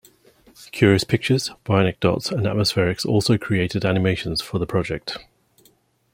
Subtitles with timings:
[0.71, 5.19] Curious Pictures, Bionic Dots, and Atmospherex also created animations for the project.